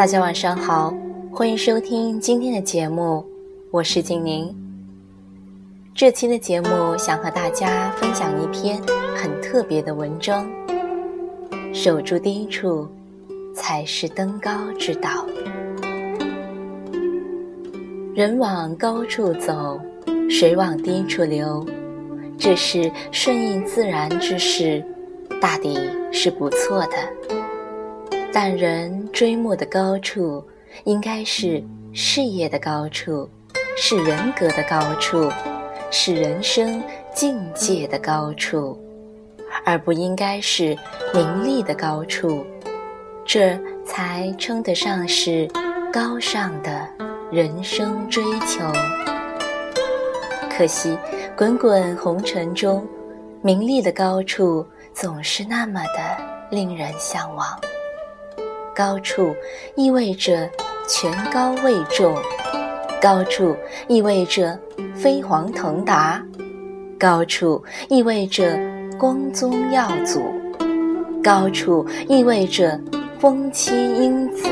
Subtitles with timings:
[0.00, 0.94] 大家晚上好，
[1.30, 3.22] 欢迎收听今天的节目，
[3.70, 4.50] 我是静宁。
[5.94, 8.80] 这期的节目想和大家分享一篇
[9.14, 10.50] 很特别的文章：
[11.74, 12.88] 守住低处，
[13.54, 15.26] 才是登高之道。
[18.14, 19.78] 人往高处走，
[20.30, 21.62] 水往低处流，
[22.38, 24.82] 这是顺应自然之事，
[25.42, 25.78] 大抵
[26.10, 27.39] 是不错的。
[28.32, 30.44] 但人追慕的高处，
[30.84, 31.62] 应该是
[31.92, 33.28] 事业的高处，
[33.76, 35.28] 是人格的高处，
[35.90, 36.80] 是人生
[37.12, 38.78] 境界的高处，
[39.64, 40.78] 而不应该是
[41.12, 42.46] 名利的高处，
[43.24, 45.48] 这才称得上是
[45.92, 46.88] 高尚的
[47.32, 48.64] 人生追求。
[50.48, 50.96] 可惜，
[51.36, 52.86] 滚滚红尘中，
[53.42, 57.58] 名利的高处总是那么的令人向往。
[58.80, 59.36] 高处
[59.74, 60.48] 意味着
[60.88, 62.16] 权高位重，
[62.98, 63.54] 高处
[63.88, 64.58] 意味着
[64.94, 66.24] 飞黄腾达，
[66.98, 68.58] 高处意味着
[68.98, 70.22] 光宗耀祖，
[71.22, 72.80] 高处意味着
[73.18, 74.48] 风妻英子，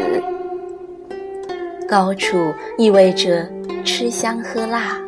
[1.88, 2.36] 高处
[2.76, 3.50] 意味着
[3.82, 5.00] 吃香喝辣，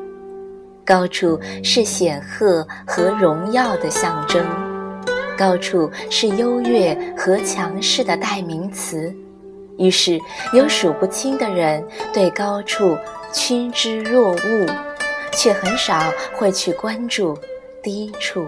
[0.82, 4.69] 高处是显赫和荣耀的象征。
[5.40, 9.10] 高处是优越和强势的代名词，
[9.78, 10.20] 于是
[10.52, 12.94] 有数不清的人对高处
[13.32, 14.66] 趋之若鹜，
[15.32, 17.34] 却很少会去关注
[17.82, 18.44] 低处。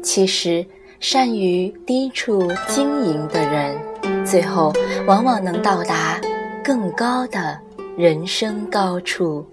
[0.00, 0.64] 其实，
[1.00, 3.76] 善于低处经营的人，
[4.24, 4.72] 最后
[5.08, 6.20] 往往能到达
[6.62, 7.58] 更高的
[7.96, 9.44] 人生高处。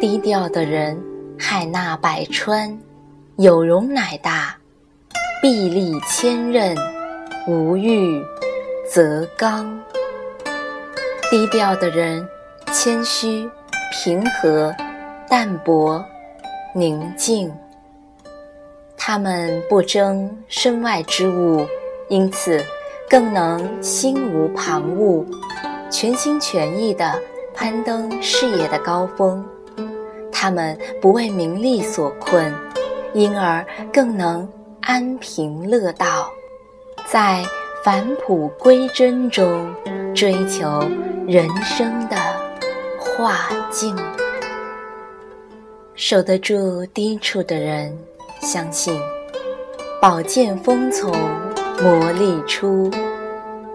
[0.00, 1.11] 低调的人。
[1.44, 2.78] 海纳百川，
[3.36, 4.54] 有容乃大；
[5.42, 6.78] 壁立千仞，
[7.48, 8.24] 无欲
[8.88, 9.76] 则刚。
[11.28, 12.24] 低调的人，
[12.70, 13.50] 谦虚、
[13.90, 14.72] 平和、
[15.28, 16.02] 淡泊、
[16.76, 17.52] 宁静。
[18.96, 21.66] 他们不争身外之物，
[22.08, 22.64] 因此
[23.10, 25.26] 更能心无旁骛，
[25.90, 27.20] 全心全意地
[27.52, 29.44] 攀登事业的高峰。
[30.42, 32.52] 他们不为名利所困，
[33.14, 34.48] 因而更能
[34.80, 36.28] 安贫乐道，
[37.06, 37.44] 在
[37.84, 39.72] 返璞归真中
[40.12, 40.84] 追求
[41.28, 42.16] 人生的
[42.98, 43.96] 化境。
[45.94, 47.96] 守得住低处的人，
[48.40, 49.00] 相信
[50.00, 51.12] 宝剑锋从
[51.80, 52.90] 磨砺出，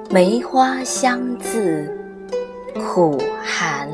[0.10, 1.90] 梅花香自
[2.74, 3.88] 苦寒。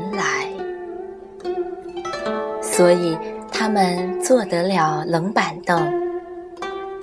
[2.76, 3.16] 所以，
[3.52, 5.92] 他们坐得了冷板凳，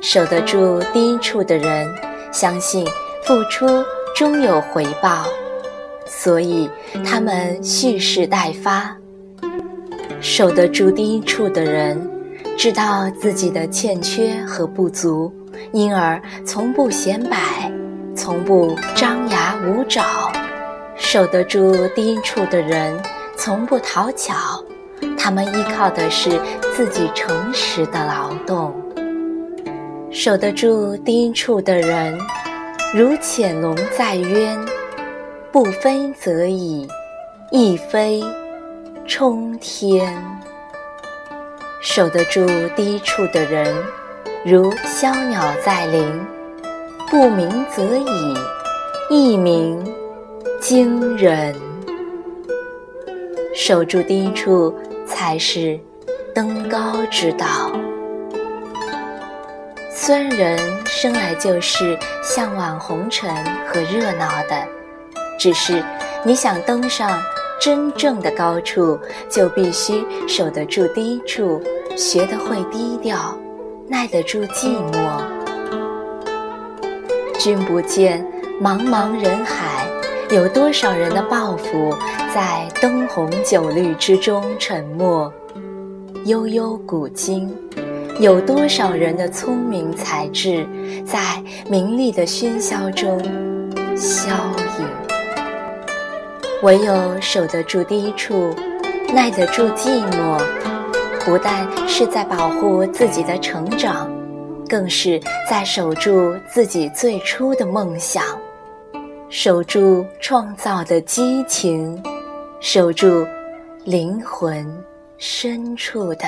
[0.02, 1.88] 守得住低处的人，
[2.30, 2.86] 相信
[3.24, 3.82] 付出
[4.14, 5.24] 终有回报，
[6.06, 6.70] 所以
[7.06, 8.94] 他们蓄势待发。
[10.20, 12.06] 守得住低处的人，
[12.58, 15.34] 知道自己的欠缺和不足，
[15.72, 17.72] 因而从不显摆，
[18.14, 20.34] 从不张牙舞爪。
[20.98, 23.02] 守得住低处的人，
[23.38, 24.62] 从不讨巧。
[25.24, 26.32] 他们依靠的是
[26.76, 28.74] 自己诚实的劳动，
[30.10, 32.18] 守得住低处的人，
[32.92, 34.58] 如潜龙在渊，
[35.52, 36.88] 不飞则已，
[37.52, 38.20] 一飞
[39.06, 40.12] 冲天；
[41.82, 42.44] 守得住
[42.76, 43.72] 低处的人，
[44.44, 46.20] 如枭鸟在林，
[47.12, 48.38] 不鸣则已，
[49.12, 49.86] 一鸣
[50.60, 51.54] 惊人。
[53.64, 54.74] 守住低处。
[55.06, 55.78] 才是
[56.34, 57.46] 登高之道。
[59.94, 63.30] 虽然人生来就是向往红尘
[63.68, 64.66] 和热闹的，
[65.38, 65.84] 只是
[66.24, 67.22] 你想登上
[67.60, 68.98] 真正的高处，
[69.30, 71.62] 就必须守得住低处，
[71.98, 73.38] 学得会低调，
[73.88, 75.22] 耐得住寂寞。
[77.38, 78.26] 君不见，
[78.62, 79.71] 茫茫人海。
[80.32, 81.94] 有多少人的抱负
[82.34, 85.32] 在灯红酒绿之中沉默，
[86.24, 87.50] 悠悠古今；
[88.18, 90.66] 有多少人的聪明才智
[91.06, 91.20] 在
[91.70, 93.20] 名利的喧嚣中
[93.94, 94.30] 消
[94.80, 94.86] 隐？
[96.64, 98.56] 唯有守得住低处，
[99.14, 100.42] 耐得住寂寞，
[101.26, 104.10] 不但是在保护自己的成长，
[104.70, 105.20] 更是
[105.50, 108.24] 在守住自己最初的梦想。
[109.34, 112.04] 守住创造的激情，
[112.60, 113.26] 守住
[113.86, 114.68] 灵魂
[115.18, 116.28] 深处的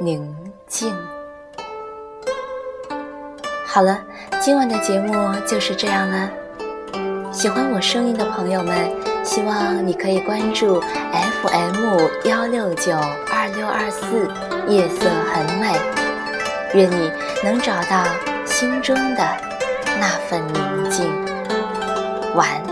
[0.00, 0.34] 宁
[0.66, 0.90] 静。
[3.66, 4.02] 好了，
[4.40, 5.14] 今晚的节目
[5.46, 6.30] 就是这样了。
[7.30, 8.90] 喜欢我声音的朋友们，
[9.22, 12.96] 希望你可以关注 FM 幺六九
[13.30, 14.26] 二六二四，
[14.66, 15.78] 夜色很美。
[16.72, 17.12] 愿你
[17.44, 18.06] 能找到
[18.46, 19.36] 心中的
[20.00, 21.31] 那份宁静。
[22.34, 22.71] 晚安。